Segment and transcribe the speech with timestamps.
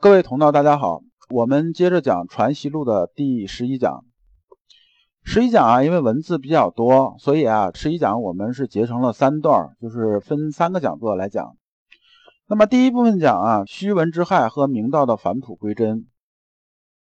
[0.00, 4.04] 各位同道，大家好，我们接着讲《传习录》的第十一讲。
[5.24, 11.56] 十一讲啊，因为文字比较多，所以啊，十一讲我们是截成了三段，就是分三个讲座来讲。
[12.46, 16.06] 那么第一部分讲啊，虚文之害和明道的返璞归真。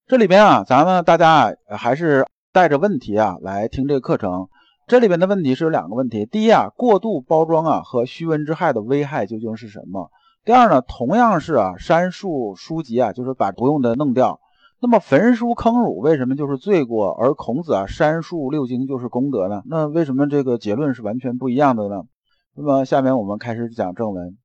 [0.07, 4.49] 这里边啊，咱们大家啊，还是带着问题啊来听这个课程。
[4.87, 10.09] 这里边的问题是有两个问题：第一啊，过度包装啊和虚文之害的危害究竟是什么？
[10.47, 14.39] 第二呢，同样是啊，删树书籍啊，就是把不用的弄掉。
[14.79, 19.61] 那么焚书坑儒为什么就是罪过，而孔子啊删树六经就是功德呢？
[19.65, 22.03] 那为什么这个结论是完全不一样的呢？
[22.55, 24.37] 那么下面我们开始讲正文。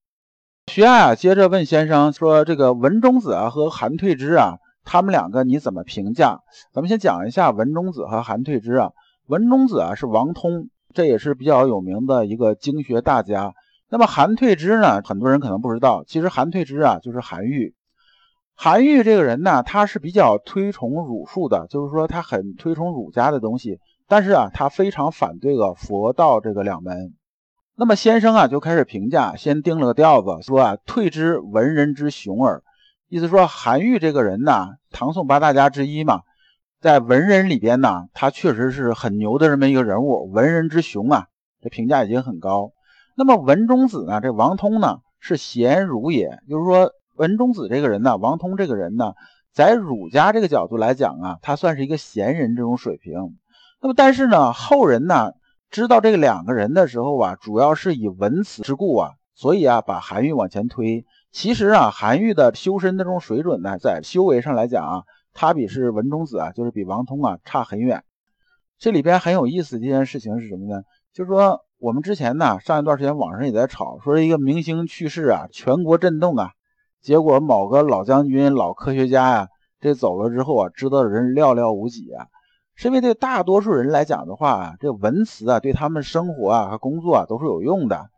[0.66, 6.40] 徐爱啊接着问先生说：“这个文中子啊和韩退之啊，他们两个你怎么评价？”
[6.74, 8.90] 咱们先讲一下文中子和韩退之啊。
[9.28, 13.54] 文中子啊是王通，这也是比较有名的一个经学大家。
[13.92, 15.02] 那么韩退之呢？
[15.04, 17.74] 很多人可能不知道，其实韩退之啊就是韩愈。
[18.54, 27.12] 韩愈这个人呢，他是比较推崇儒术的，就是说他很推崇儒家的东西，但是啊，他非常反对个佛道这个两门。
[27.76, 32.62] 那么先生啊就开始评价，先定了个调子，说啊退之文人之雄耳，
[33.10, 36.22] 意思说韩愈这个人呢，唐宋八大家之一嘛，
[36.80, 41.26] 在文人里边呢，他确实是很牛的这么一个人物，文人之雄啊，
[41.60, 42.72] 这评价已经很高。
[43.14, 44.20] 那么文中子呢？
[44.22, 49.12] 这王通呢是贤儒也，就是说文中子这个人呢，王通这个人呢，
[49.52, 53.14] 在儒家这个角度来讲啊，他算是一个贤人这种水平。
[53.82, 55.32] 那么但是呢，后人呢
[55.70, 61.04] 知道这个两个人的时候啊，主要是以文辞之故啊，所以啊把韩愈往前推。
[61.30, 65.02] 其实啊，韩愈的修身的这种水准呢，在修为上来讲啊，
[65.34, 68.04] 他比是文中子啊，就是比王通啊差很远。
[68.78, 70.82] 这里边很有意思的一件事情是什么呢？
[71.12, 71.60] 就是说。
[71.82, 76.52] 我们之前呢，上一段时间网上也在吵，说一个明星去世啊，全国震动啊。
[77.00, 79.48] 结果某个老将军、老科学家呀，
[79.80, 82.28] 这走了之后啊，知道的人寥寥无几啊。
[82.76, 88.10] 是因为对大多数人来讲的话，这文词啊，对他们生活啊和工作啊都是有用的。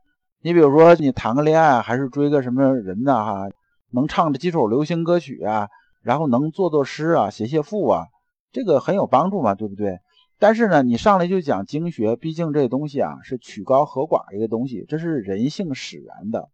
[0.42, 3.14] 你比如说，你谈个恋爱还是追个什么人呢？
[3.14, 3.48] 哈，
[3.92, 5.68] 能唱这几首流行歌曲啊，
[6.02, 8.04] 然后能作作诗啊，写写赋啊，
[8.52, 10.00] 这个很有帮助嘛，对不对？
[10.38, 16.48] 但是呢，你上来就讲经学，毕竟这东西啊是曲高和寡一个东西，这是人性使然的。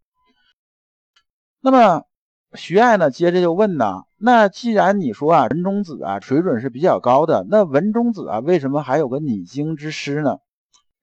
[1.60, 2.04] 那么
[2.54, 10.38] 徐爱呢，接着就问呢，那既然你说啊文中子啊水准是比较高的，那文中子啊为什么还有个拟经之师呢？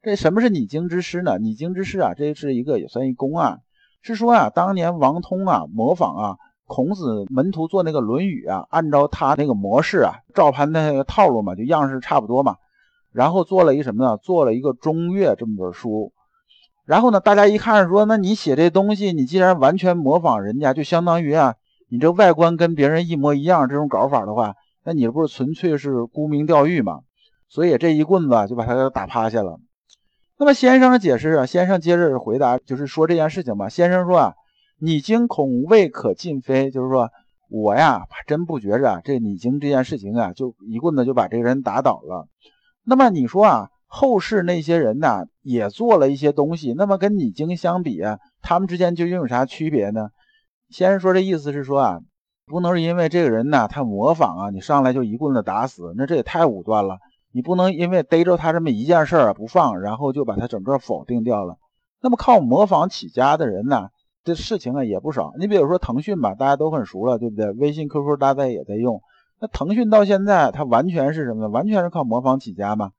[0.02, 1.38] 这什么是拟经之师呢？
[1.40, 3.62] 拟经之师啊，这是一个也算一公案，
[4.02, 12.56] 是说啊当年王通啊模仿啊孔子门徒做那个《论语》啊，按照他那个模式啊，照盘那个套路嘛，就样式差不多嘛。
[13.18, 14.16] 然后做了一什么呢？
[14.18, 16.14] 做了一个《中岳》这么本书。
[16.86, 21.56] 然后呢，大家一看说，那你写这东西，你既然完全模仿人家，就相当于啊，
[21.90, 24.54] 你这外观跟别人一模一样，这种搞法的话，
[24.86, 27.00] 那你不是纯粹是沽名钓誉吗？
[27.50, 29.58] 所以这一棍子就把他打趴下了。
[30.38, 33.68] 那么先生的解释啊，先生接着回答，就是说这件事情吧。
[33.68, 34.34] 先生说啊，
[34.80, 37.10] 你惊恐未可尽非，就是说
[37.50, 42.28] 我呀，真不觉着这拟经这件事情啊，就一棍子就把这个人打倒了。
[42.90, 50.10] 那么你说啊，后世那些人呢，也做了一些东西，那么跟你经相比啊，他们之间究竟有啥区别呢？
[50.70, 52.00] 先生说这意思是说啊，
[52.46, 57.00] 不能是因为这个人呢，他模仿啊，你上来就一棍子打死，那这也太武断了。
[57.34, 61.58] 你不能因为逮着他这么一件事儿不放，然后就把他整个否定掉了。
[62.02, 63.90] 那么靠模仿起家的人呢，
[64.24, 65.34] 这事情啊也不少。
[65.38, 67.52] 你比如说腾讯吧，大家都很熟了，对不对？
[67.52, 69.02] 微信、QQ 大家也在用。
[69.40, 71.50] 那腾讯到现在，它完全是什么呢？
[71.50, 72.92] 完全是靠模仿起家嘛。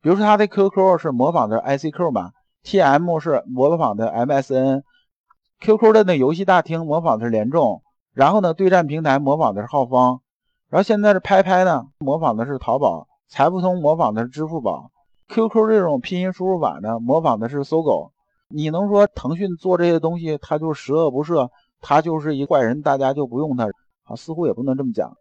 [0.00, 2.32] 比如说，它的 QQ 是模仿的 ICQ 嘛
[2.64, 7.82] ，TM 是模仿的 MSN，QQ 的那游戏大厅模仿的是联众，
[8.12, 10.20] 然后呢，对战平台模仿的是浩方，
[10.68, 14.90] 然后现在是拍拍呢，模仿的是淘宝，财付通模仿的是支付宝
[15.28, 18.10] ，QQ 这种拼音输入法呢，模仿的是搜狗。
[18.48, 21.48] 你能说腾讯做这些东西，它就十恶不赦，
[21.80, 23.68] 它就是一坏人，大家就不用它？
[24.04, 25.16] 啊，似乎也不能这么讲。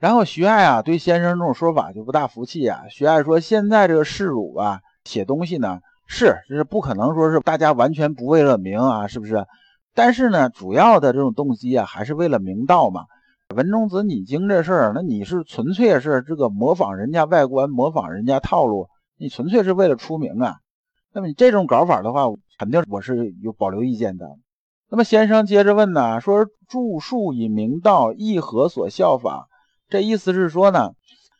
[0.00, 2.84] 然后徐爱啊，对先生这种说法就不大服气啊。
[2.88, 9.44] 徐爱说：“现在这个世儒啊，写东西呢，是就是不可能说是大家完全不为了名啊，是不是？
[9.94, 13.04] 但是呢，主要的这种动机啊，还是为了明道嘛。
[13.54, 18.88] 文中子拟经这事儿，那你是纯粹是这个模仿人家外观，模仿人家套路，
[19.18, 20.56] 你纯粹是为了出名啊。
[21.12, 22.22] 那么你这种搞法的话，
[22.58, 24.26] 肯定我是有保留意见的。
[24.88, 29.48] 那么先生接着问呢，说著述以明道，亦何所效法？”
[29.90, 30.92] 这意思是说呢，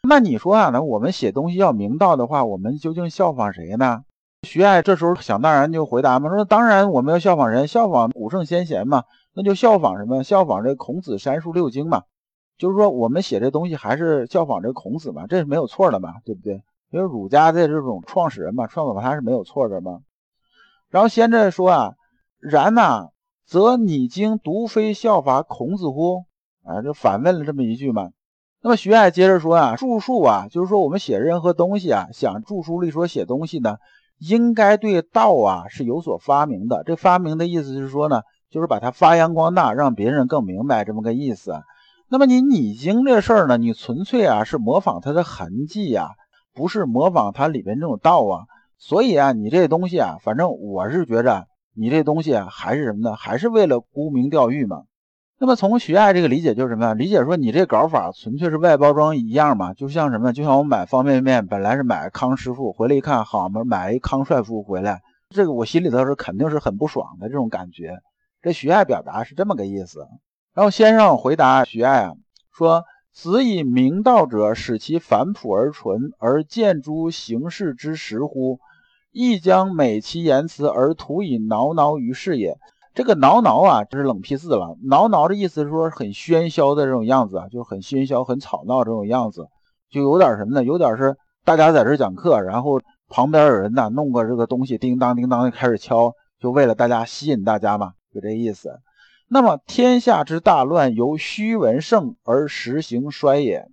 [0.03, 4.03] 那你说啊，那我们写东西要明道的话，我们究竟效仿谁呢？
[4.43, 9.05] 徐爱这时候想当然就回答嘛，说当然我们要效仿人，效仿古圣先贤嘛，
[9.35, 10.25] 那就效仿什么？
[10.25, 12.03] 效仿这孔子删述六经嘛。
[12.59, 16.63] 就是说我们写这东西还是效仿这孔子嘛，这是没有错的嘛，对不对？
[16.91, 20.01] 因为儒家的这种创始人嘛，创造他是没有错的嘛。
[20.89, 21.93] 然后先着说啊，
[22.41, 23.11] 然呐，
[23.47, 26.25] 则你经独非效法孔子乎？
[26.65, 28.11] 啊，就反问了这么一句嘛。
[28.63, 33.77] 那么徐爱接着说啊，著述啊，就是说我们写任何东西啊，想著书立说写东西呢，
[34.19, 36.83] 应该对道啊是有所发明的。
[36.85, 38.21] 这发明的意思是说呢，
[38.51, 41.55] 就是把它发扬光大，让别人更明白这么个意思。
[42.11, 46.11] 那么你拟经这事儿呢，你纯粹啊是模仿它的痕迹呀，
[46.53, 48.45] 不是模仿它里边这种道啊。
[48.77, 53.17] 所以啊，你这东西啊，反正我是觉着你这东西啊，还是什么呢？
[53.17, 54.83] 还是为了沽名钓誉嘛。
[55.43, 56.93] 那么从徐爱这个理解就是什么呀？
[56.93, 60.35] 理解说你这搞法纯粹是外包装一样嘛，就像什么？
[60.35, 65.01] 就像我买方便面，本来是买康师傅，回来一看，好嘛，买一康帅傅回来，
[65.31, 68.01] 这个我心里头是肯定是很不爽的这种感觉。
[68.43, 70.07] 这徐爱表达是这么个意思。
[70.53, 72.13] 然后先生回答徐爱啊，
[72.53, 78.61] 说：“子以明道者，使其返朴而纯，而见诸形式之实乎？
[79.11, 82.59] 亦将美其言辞，而徒以挠挠于世也。”
[82.93, 84.77] 这个挠挠啊，这是冷僻字了。
[84.83, 89.47] 挠挠的意思是说很喧嚣的这种样子啊，就是很喧嚣、很吵闹这种样子，
[89.91, 90.65] 就有点什么呢？
[90.65, 98.81] 有点是大家在这讲课，然后旁边有人呢弄个这个东西，叮当叮当的开始敲，就为了大家吸引大家嘛，就这意思。
[99.29, 103.69] 那么天下之大乱，由虚文盛而实行衰也。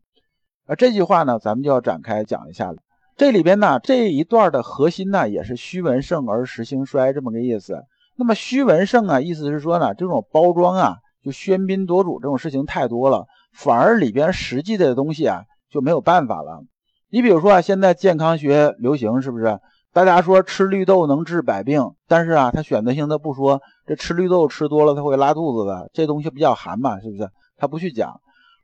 [0.67, 2.77] 啊，这句话呢，咱们就要展开讲一下了。
[3.15, 7.83] 这里边呢，这一段的核心呢，也是虚文盛而实行衰这么个意思。
[8.17, 16.63] 那么虚文盛啊，意思是说呢，这种包装啊，就喧宾夺主这种事情太多了，反而里边实际的东西啊就没有办法了。
[17.09, 19.59] 你比如说啊，现在健康学流行是不是？
[19.93, 27.29] 大家说吃绿豆能治百病，但是啊，他选择性的不说这吃绿豆吃多了他会拉肚子的，这东西比较寒嘛，是不是？
[27.55, 28.19] 他不去讲。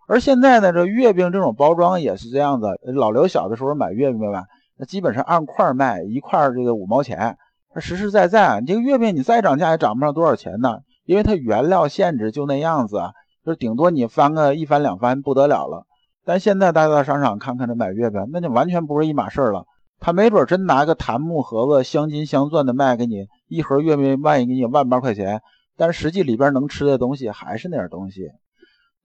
[0.07, 2.67] 而现在呢，这月饼这种包装也是这样子。
[2.94, 4.45] 老刘小的时候买月饼吧，
[4.77, 7.38] 那基本上按块卖，一块这个五毛钱。
[7.74, 13.12] 它实实在在，你这个月饼你再涨价也涨不上多少钱呢，因为它原料限制就那样子啊，
[13.44, 15.86] 就是顶多你翻个一翻两翻不得了了。
[16.25, 19.66] 但现在大家到商场看看这买月饼，那就完全不是一码事儿了。
[20.00, 25.42] 他没准真拿个檀木盒子镶金镶钻的卖给你，一盒月饼卖给你万八块钱，
[25.75, 28.30] 但实际里边能吃的东西还是那点东西。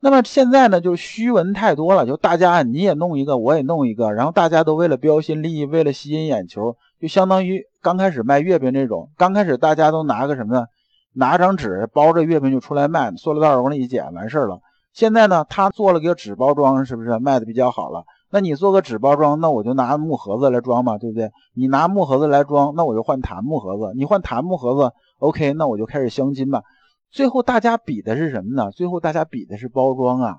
[0.01, 10.67] 那么现在呢，就是虚文太多了，就大家你也弄一个，我也弄一个，然后大家都为了标新立异，为了吸引眼球，就相当于刚开始卖月饼这种，刚开始大家都拿个什么呢？
[11.15, 14.61] 拿张纸包着月饼就出来卖，塑料袋往里一捡完事儿了。
[14.93, 18.05] 现在呢，他做了个纸包装，是不是卖的比较好了？
[18.31, 21.31] 那你做个纸包装，那我就拿木盒子来装嘛，对不对？
[21.55, 23.93] 你拿木盒子来装，那我就换檀木盒子。
[23.97, 26.63] 你换檀木盒子，OK，那我就开始镶金吧。
[27.11, 28.71] 最后大家比的是什么呢？
[28.71, 30.39] 最后大家比的是包装啊，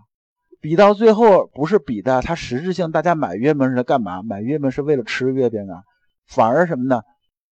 [0.62, 4.22] 比到最后不是比的它实质性，大家买月饼是干嘛？
[4.22, 5.82] 买月饼是为了吃月饼啊，
[6.28, 7.02] 反而什么呢？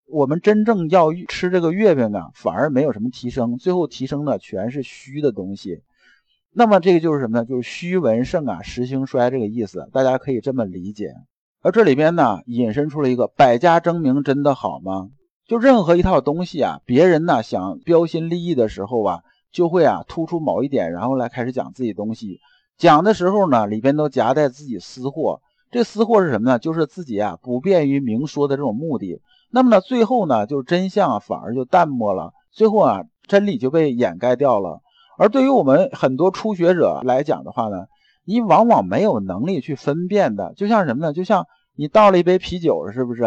[0.06, 5.82] 我们真正要吃这个月饼啊，反而没有什么提升，最后提升的全是虚的东西。
[6.52, 7.44] 那么这个就是什么呢？
[7.44, 11.14] 就是虚文盛啊，实行衰这个意思，大家可以这么理解。
[11.62, 15.10] 而这里边呢，引申出了一个百家争鸣，真的好吗？
[15.48, 19.20] 就任何一套东西啊，别人呢想标新立异的时候啊，
[19.50, 22.38] 就会啊突出某一点，然后来开始讲自己东西。
[22.76, 25.40] 讲的时候呢，里边都夹带自己私货。
[25.70, 26.58] 这私货是什么呢？
[26.58, 29.20] 就是自己啊不便于明说的这种目的。
[29.54, 34.80] 那么呢，最后呢，就真相啊反而就淡漠了，最后啊真理就被掩盖掉了。
[35.16, 37.84] 而对于我们很多初学者来讲的话呢，
[38.24, 40.54] 你往往没有能力去分辨的。
[40.56, 41.12] 就像什么呢？
[41.12, 41.46] 就像
[41.76, 43.22] 你倒了一杯啤酒，是不是？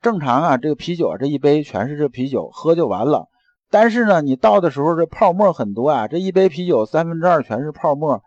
[0.00, 3.26] 正常啊，这个啤酒啊，这一杯全是这啤酒，喝就完了。
[3.68, 8.22] 但是呢，你倒的时候这泡沫很多啊，这一杯啤酒三分之二全是泡沫。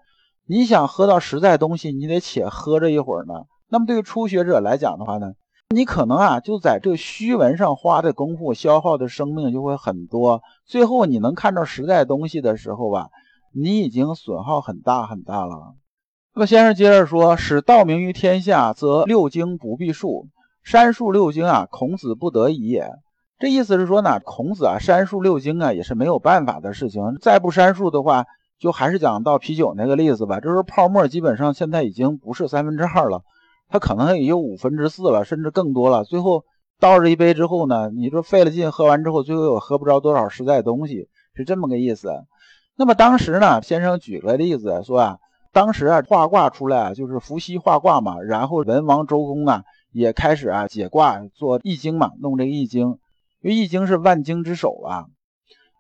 [0.46, 3.34] 你想喝到实在东西，你得且喝着一会儿呢。
[3.70, 5.32] 那么对于初学者来讲的话呢，
[5.70, 10.42] 你可能啊就在这虚文上花的功夫，消耗的生命就会很多。
[10.66, 13.10] 最后你能看到实在东西的时候吧，
[13.52, 15.74] 你已经损耗很大很大了。
[16.36, 20.28] 那么先生接着说：“使道明于天下，则六经不必述。”
[20.64, 22.92] 删述六经啊，孔子不得已也。
[23.40, 27.18] 这意思是说呢，孔子啊，删述六经啊，也是没有办法的事情。
[27.22, 28.26] 再不删述的话，
[28.60, 30.40] 就还是讲到啤酒那个例子吧。
[30.40, 33.24] 就是泡沫基本上现在已经不是三分之二了，
[33.70, 36.04] 它可能也有五分之四了，甚至更多了。
[36.04, 36.44] 最后
[36.80, 42.12] 倒着一杯之后呢，你说费了劲喝完之后，最后又喝不着多少实在东西，是这么个意思。
[42.76, 45.18] 那么当时呢，先生举个例子说啊，
[45.54, 49.64] 当时啊，画卦出来就是伏羲画卦嘛，然后文王周公啊。
[49.92, 53.00] 也开始啊解卦做易经嘛，弄这个易经，
[53.42, 55.06] 因为易经是万经之首啊。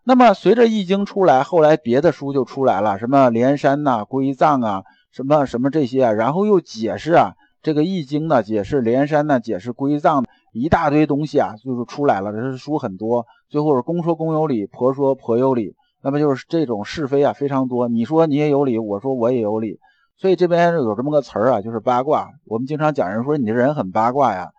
[0.05, 7.33] 那么随着易经出来，后来别的书就出来了，什么连山呐、归藏啊，什么什么这些啊，然后又解释啊
[7.65, 12.31] 这个易经呢，解释连山呢，解释归藏，一大堆东西啊，就是出来了。
[12.31, 17.87] 这是书很多，最后是公说公有理，婆说婆有理，那么就是这种是非啊非常多。
[17.87, 19.79] 你说你也有理，我说我也有理，
[20.15, 22.29] 所以这边有这么个词儿啊，就是八卦。
[22.45, 24.51] 我们经常讲人说你这人很八卦呀。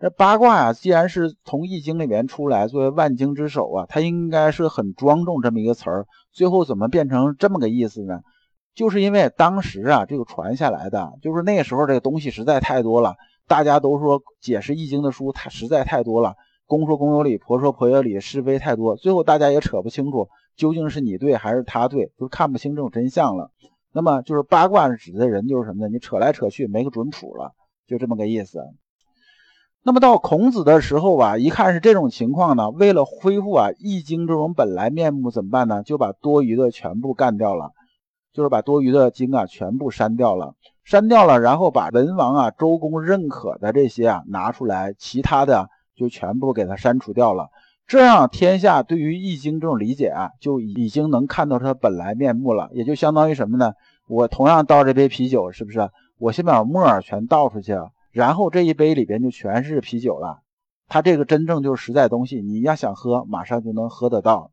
[0.00, 6.06] 这八卦呀，既然是从易经里面出来，作为万经之首啊，它应该是很庄重这么一个词儿。
[6.32, 8.18] 最后怎么变成这么个意思呢？
[8.74, 16.36] 就是因为当时啊，这个传下来的，就是那时候这个东西实在太多了，大家都说解释易经的书它实在太多了，
[16.66, 23.50] 公说公有理，婆说婆有理，是非太多，最后大家也扯不清楚究竟是你对还是他对，就看不清这种真相了。
[23.92, 25.88] 那么就是八卦指的人就是什么呢？
[25.92, 27.52] 你扯来扯去没个准谱了，
[27.86, 28.60] 就这么个意思。
[29.84, 35.82] 那么到孔子的时候吧，一看是这种情况呢，为了恢复啊《易经》这种本来面目，怎么办呢？
[35.82, 37.72] 就把多余的全部干掉了，
[38.32, 47.50] 就是把多余的经啊全部删掉了，删掉了，然后把文王啊、周公认可的这些啊拿出来，其他的就全部给它删除掉了。
[47.86, 52.70] 这样天下对于《易经》这种理解啊，就已经能看到它本来面目了。
[52.72, 53.74] 也就相当于什么呢？
[54.08, 55.90] 我同样倒这杯啤酒，是不是？
[56.18, 57.76] 我先把沫儿全倒出去。
[58.10, 60.40] 然后这一杯里边就全是啤酒了，
[60.88, 64.52] 它这个真正就是实在东西，你要想喝，马上就能喝得到。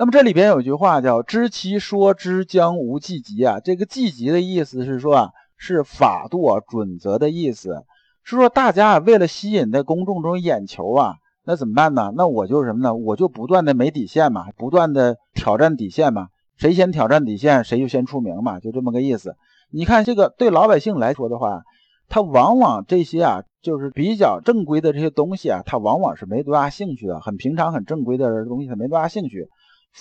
[0.00, 7.84] 那么这里边有句话叫“知其说之将无季极”啊，这个季极的意思是说啊，是法度啊准则的意思，
[8.22, 11.14] 是说大家为了吸引在公众中眼球啊，
[11.44, 12.12] 那怎么办呢？
[12.14, 12.94] 那我就是什么呢？
[12.94, 19.34] 我就不断的没底线嘛，不断的挑战底线嘛，谁先挑战底线，谁就先出名嘛，就这么个意思。
[19.72, 21.62] 你看这个对老百姓来说的话。
[22.10, 27.20] 他往往这些啊，就是比较正规的这些东西啊，他往往是没多大兴趣的。
[27.20, 29.46] 很平常、很正规的东西，他没多大兴趣。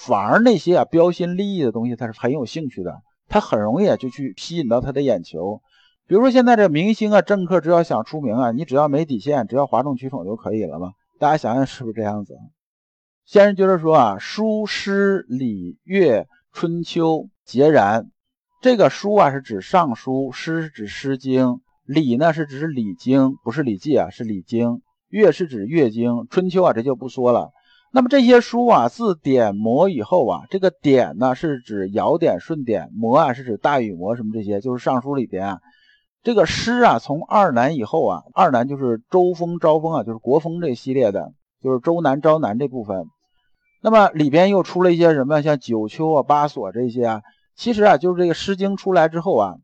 [0.05, 3.01] 反而那些啊标新立异的东西，他是很有兴趣的。
[3.27, 5.61] 他很容易就去吸引到他的眼球。
[6.05, 10.91] 比如说现在这明星啊、政客，只要想出名啊，你只要没底线，只要哗众取宠就可以了嘛。
[11.19, 12.37] 大家想想是不是这样子？
[13.25, 18.09] 先生就是说啊，书、诗、礼、乐、春秋皆然。
[18.61, 21.45] 这个书啊是指《尚书》，诗是指《诗经》。
[21.85, 24.69] 礼呢是指《礼经》，不是《礼记》啊，是《礼经》。
[25.09, 26.11] 乐是指《乐经》。
[26.29, 27.51] 春秋啊，这就不说了。
[27.97, 35.59] 那么这些书啊，自典谟以后啊，这个点呢是指尧典、舜典，谟啊是指大禹谟什么这些，就是《尚书》里边啊。
[36.21, 43.07] 这个诗啊，从二南以后啊，二南就是周封、昭封啊，就是国风这系列的，就是周南、昭南这部分。
[43.81, 47.21] 那么里边又出了一些什么，像九丘啊、八索这些啊。
[47.55, 49.55] 其实啊，就是这个《诗经》出来之后啊。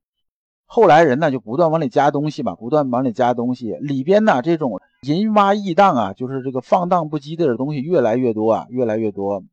[0.75, 9.43] 后来人呢就不断往里加东西嘛，不断往里加东西，里边呢这种淫洼异荡啊，就是这个放荡不羁的东西越来越多啊，越来越多。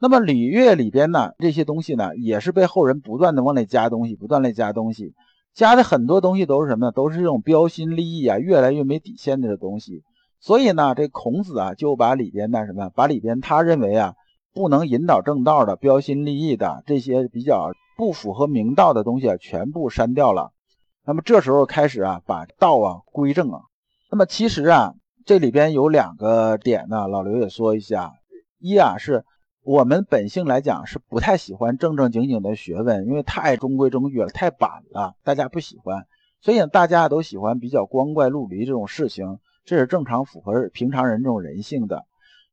[0.00, 5.14] 那么礼乐里边呢这些东西呢，也是被后人不断的往里加东西，不断的加东西，
[5.54, 6.90] 加的很多东西都是什么呢？
[6.90, 10.02] 都是这种标新立异啊，越来越没底线的东西。
[10.40, 14.14] 所以呢，这孔子啊就把里边的什么，把里边他认为啊
[14.58, 17.70] 不能引导正道的、标新立异的这些比较。
[17.98, 20.52] 不符合明道的东西啊，全部删掉了。
[21.04, 23.62] 那么这时候开始啊，把道啊归正啊。
[24.08, 24.94] 那么其实啊，
[25.26, 28.12] 这里边有两个点呢，老刘也说一下。
[28.60, 29.24] 一啊，是
[29.64, 36.06] 我们本性来讲是不太喜欢正正经经的学问，因为太中规中矩了，太板了，大家不喜欢。
[36.40, 42.04] 所以大家都喜欢比较光怪陆离这种事情，这是正常符合平常人这种人性的。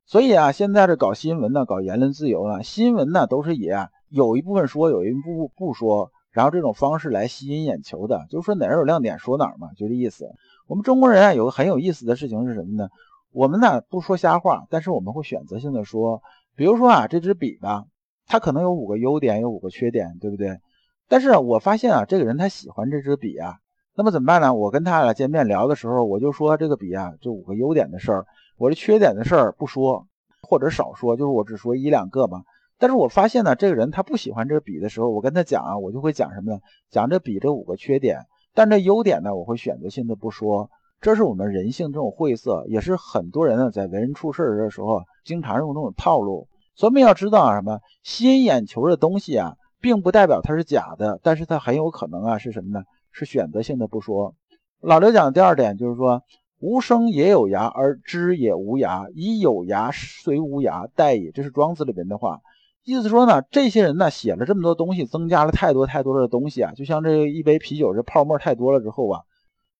[0.06, 3.88] 所以啊，现在这搞新闻呢，搞言论自由呢，新闻呢都是以啊。
[4.08, 10.30] 有一部分说，有一部分不说，然后这种方式来吸引眼球的，就是说哪儿有亮点说哪儿嘛，就这意思。
[10.68, 12.88] 我们中国人啊，有个很有意思的事情是什么呢？
[13.32, 16.22] 我们呢不说瞎话，但是我们会选择性的说，
[16.54, 17.84] 比如说啊，这支笔吧，
[18.28, 20.60] 它可能有五个优点，有五个缺点，对不对？
[21.08, 23.56] 但是我发现啊，这个人他喜欢这支笔啊，
[23.98, 24.52] 那么怎么办呢？
[24.52, 28.26] 我跟他俩见面聊的时候，我就说这个笔啊，这五个优点的事儿，
[28.58, 30.06] 我这缺点的事儿不说，
[30.42, 32.42] 或者少说，就是我只说一两个吧。
[32.78, 36.60] 但是我发现呢，这个人他不喜欢这笔的时候，我跟他讲啊，我就会讲什么呢？
[36.90, 40.68] 讲这笔这五个缺点，但这优点呢，我会选择性的不说。
[41.00, 46.48] 这是我们人性这种晦涩，也是很多人呢在为人处事的时候经常用那种套路。
[46.74, 52.84] 所以我们要知道啊，什么吸引眼球的东西啊，并不代表它是假的，但是它很有可能啊是什么呢？
[53.16, 54.34] 是选择性的不说。
[54.82, 56.22] 老刘讲第二点就是说，
[56.60, 61.30] 无声也有牙，而知也无牙，以有牙随无牙，殆矣。
[61.32, 62.42] 这是庄子里边的话。
[62.84, 69.22] 意思说呢，这些人呢写了这么多东西，增加了太多太多的东西啊，就像这一杯啤酒，这泡沫太多了之后啊，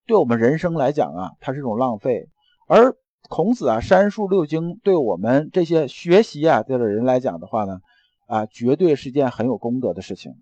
[0.07, 2.31] 对我们人生来讲啊，它是一种浪费。
[2.67, 2.97] 而
[3.29, 7.81] 孔子啊，删述六经，对我们这些学习啊的人来讲的话呢，
[8.27, 10.33] 啊，绝对是件很有功德的事情。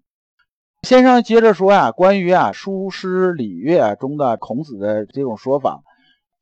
[0.84, 5.80] 先生接着说啊，关于啊书诗礼乐中的孔子的这种说法，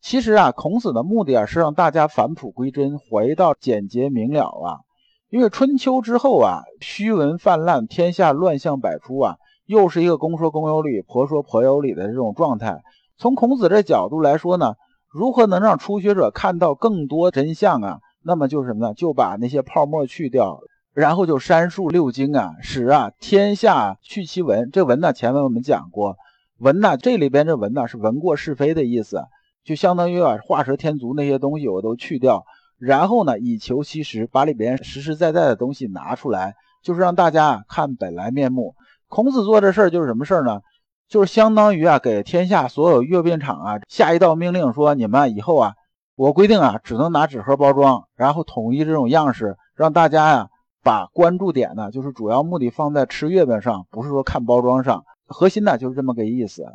[0.00, 4.82] 其实啊，孔子的目的啊是让大家返璞归真，回到简洁明了啊。
[5.30, 12.82] 因为春秋之后啊，虚文泛滥，天下乱象百出啊，又是一个公说公有理，婆说婆有理的这种状态。
[13.16, 14.75] 从孔子这角度来说呢，
[15.08, 18.00] 如何能让初学者看到更多真相啊？
[18.25, 18.94] 那么就是什么呢？
[18.94, 20.58] 就把那些泡沫去掉。
[20.94, 24.70] 然后就删述六经啊，使啊天下去其文。
[24.70, 26.16] 这文呢，前面我们讲过，
[26.58, 29.25] 文呢这里边这文呢是闻过是非的意思，
[29.64, 32.44] 就相当于啊画蛇添足那些东西我都去掉，
[32.78, 38.75] 然后呢以求其实，把里边实实在在的东西拿出来，就是让大家看本来面目。
[39.08, 40.61] 孔子做这事儿就是什么事儿呢？
[41.08, 45.72] 就是相当于啊给天下所有阅兵场啊下一道命令，说你们以后啊，
[46.16, 50.49] 我规定啊只能拿纸盒包装，然后统一这种样式，让大家呀。
[50.83, 55.05] 把关注点呢，就是主要目的放在吃月饼上，不是说看包装上。
[55.27, 56.67] 核心呢就是这么个意思。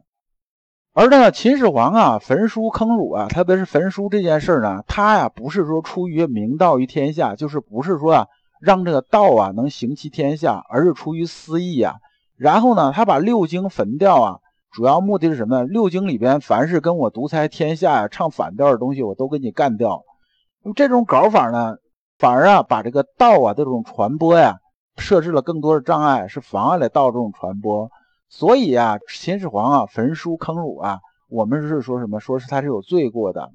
[0.93, 8.27] 而呢，秦始皇啊，焚书坑儒啊，特别是焚书这件事呢，他呀不是说出于明道于天下，就是不是说啊
[8.59, 11.95] 让这个道啊能行其天下，而是出于私意啊。
[12.35, 14.39] 然后呢，他把六经焚掉啊，
[14.71, 15.63] 主要目的是什么？
[15.65, 20.01] 六经里边凡是跟我独裁天下呀唱反调的东西，我都给你干掉。
[20.75, 21.77] 这种搞法呢？
[22.17, 24.57] 反而啊，把这个道啊这种传播呀，
[24.97, 27.89] 设置了更多的障碍，是妨碍了道这种传播。
[28.29, 32.19] 所以啊，秦始皇啊焚书坑儒啊，我们是说什么？
[32.19, 33.51] 说是他是有罪过的。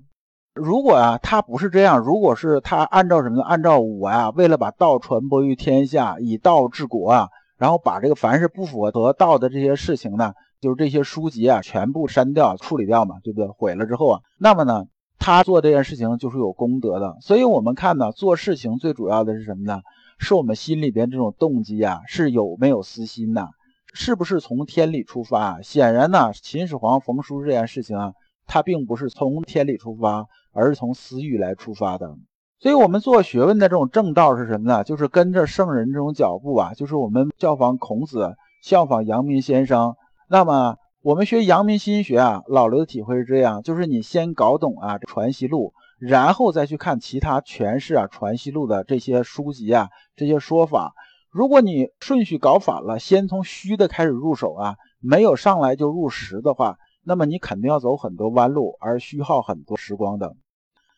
[0.55, 3.43] 如果啊他不是这样，如果是他按照什么呢？
[3.43, 7.29] 按照我呀，为了把道传播于天下，以道治国啊，
[7.59, 13.49] 然后把这个凡是不符合道的这些事情呢，就是这些书籍啊，全部删掉、处理掉嘛，对不对？
[13.49, 14.85] 毁了之后啊，那么呢？
[15.25, 19.81] 他做这件事情就是有功德的，所以我们看呢，做事情最主要的是什么呢？
[20.19, 23.47] 是我们心里边这种动机啊，是有没有私心呢？
[23.95, 25.63] 是不是从天理出发？
[25.63, 28.15] 显然呢，秦始皇焚书这件事情啊，
[28.49, 32.17] 他并不是从天理出发，而是从私欲来出发的。
[32.59, 34.83] 所以，我们做学问的这种正道是什么呢？
[34.83, 39.95] 就是跟着圣人这种脚步啊，就是我们效仿孔子，效仿阳明先生。
[40.29, 40.79] 那么。
[41.03, 50.95] 我们学阳明心学啊，老刘的体会是这样：就是你先搞懂啊《传习录》，然后再去看其他诠释啊《传习录》的这些书籍啊、这些说法。
[51.29, 60.37] 如果你顺序搞反了，先从虚的开始入手啊，没有上来就入实的话，那么你肯定要走很多弯路，而虚耗很多时光的。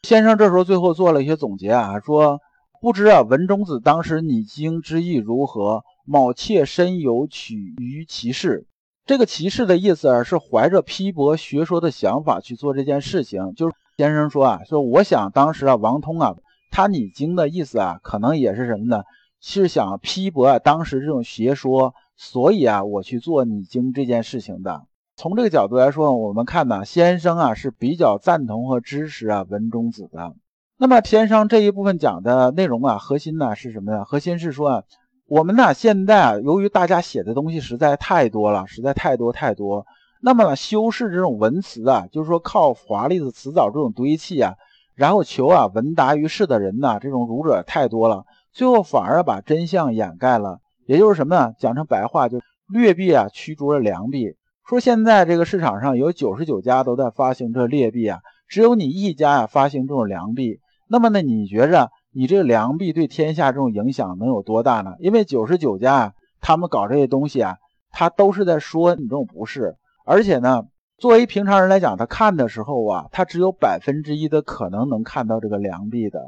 [0.02, 2.40] 先生这时候最后做了一些总结啊，说：
[2.82, 5.82] 不知啊文中子当时拟经之意如何？
[6.04, 8.66] 某妾身有取于其事。
[9.06, 13.54] 这个骑士的意思啊，是怀着批驳学说的想法去做这件事情。
[13.54, 16.36] 就是先生说啊，说我想当时啊，王通啊，
[16.70, 19.02] 他拟经的意思啊，可能也是什么呢？
[19.42, 24.86] 是想批驳啊当时这种学说，所以啊，我去做拟经这件事情的。
[25.16, 30.34] 从这个角度来说，我们看呢，先生啊是比较赞同和支持啊文中子的。
[30.78, 34.04] 那么先生这一部分讲的内容啊，核心呢是什么呀？
[34.04, 34.82] 核心是说啊。
[35.26, 39.86] 我们呢，现在啊，由于大家写的东西实在太多了，实在太多太多，
[40.20, 44.52] 那么呢，修饰这种文辞啊，就是说靠华丽的辞藻这种堆砌啊，
[44.94, 50.58] 然后求啊文达于世的人呢，这种儒者太多了，最后反而把真相掩盖了。
[50.84, 51.54] 也就是什么呢？
[51.58, 54.36] 讲成白话，就劣币啊驱逐了良币。
[54.68, 60.60] 说现在这个市场上有九十九家都在发行这劣币啊，只有你一家啊发行这种良币。
[60.86, 61.90] 那么呢，你觉着？
[62.14, 64.94] 你这个良币对天下这种影响能有多大呢？
[65.00, 67.56] 因为九十九家啊，他们搞这些东西啊，
[67.90, 69.74] 他都是在说你这种不是。
[70.06, 70.62] 而且呢，
[70.96, 76.20] 作为平常人来讲，他看的时候啊，他只有百分之一的可能能看到这个良币的。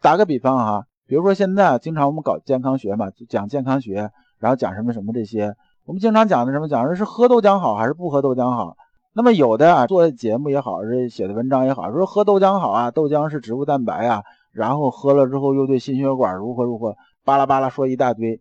[0.00, 8.76] 打个比方哈，比如说现在经常我们搞健康学嘛，就讲健康学，然后讲什么什么这些，我们经常讲的什么讲的是喝豆浆好还是不喝豆浆好？
[9.12, 14.22] 那么有的啊，做的节目也好，是写的文章也好，说喝豆浆好啊，豆浆是植物蛋白啊。
[14.56, 18.40] 然后喝了之后又对心血管如何如何巴拉巴拉说一大堆，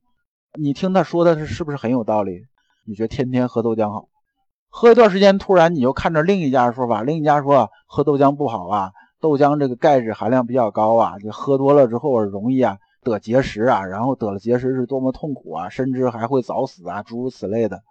[0.57, 2.45] 你听他说的是是不是很有道理？
[2.87, 4.07] 你觉得天天喝豆浆好？
[4.69, 17.83] 喝一段时间，突然你又看着另一家说法，另一家说喝豆浆不好啊，豆浆这个钙质含量比较高啊，就喝多了之后容易啊得结石啊，然后得了结石是多么痛苦啊，甚至还会早死啊，诸如此类的。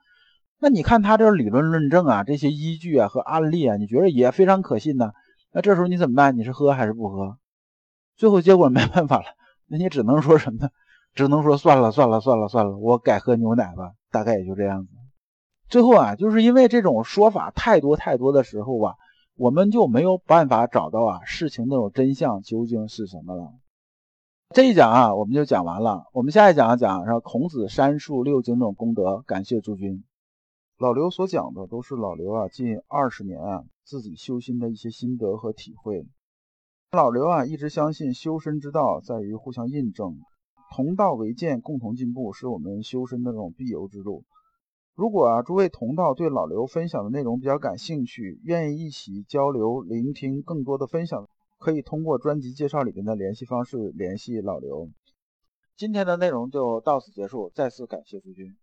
[0.61, 5.13] 那你看他这理论论证啊，这些依据啊和案例啊，你觉得也非常可信呢？
[5.53, 6.37] 那这时候你怎么办？
[6.37, 7.37] 你是喝还是不喝？
[8.17, 9.25] 最后结果没办法了，
[9.67, 10.71] 那你只能说什么呢？
[11.15, 13.93] 只能说算了算了算了算了，我改喝牛奶吧。
[14.11, 14.91] 大概也就这样子。
[15.69, 18.95] 最后啊，就是因为这种说法太多太多的时候啊，
[19.37, 23.53] 我们就没有办法找到啊事情那种真相究竟是什么了。
[24.51, 26.05] 这一讲啊，我们就讲完了。
[26.13, 30.05] 我们下一讲讲说孔子删述六经这种功德，感谢诸君。
[30.79, 36.07] 老刘所讲的都是老刘啊近二十年啊自己修心的一些心得和体会。
[36.95, 40.17] 老刘啊一直相信修身之道在于互相印证，
[40.77, 44.23] 同道为鉴，共同进步是我们修身的这种必由之路。
[44.95, 51.29] 如果啊诸位同道对老刘分享的内容比较感兴趣，愿意一起交流、聆听更多的分享，
[51.59, 54.89] 可以通过专辑介绍里面的联系方式联系老刘。
[55.77, 58.55] 今天的内容就到此结束，再次感谢诸君。